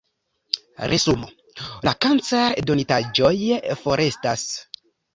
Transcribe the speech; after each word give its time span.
Resumo: 0.93 1.29
la 1.89 1.95
kancer-donitaĵoj 2.07 3.33
forestas. 3.87 4.51